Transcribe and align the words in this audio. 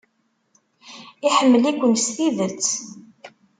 Iḥemmel-iken 1.27 1.93
s 2.05 2.05
tidet. 2.15 2.67